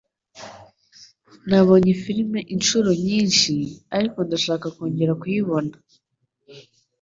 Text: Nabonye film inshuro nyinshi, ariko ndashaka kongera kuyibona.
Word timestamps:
Nabonye 1.49 1.91
film 2.03 2.31
inshuro 2.55 2.89
nyinshi, 3.05 3.53
ariko 3.97 4.17
ndashaka 4.27 4.65
kongera 4.75 5.13
kuyibona. 5.21 5.73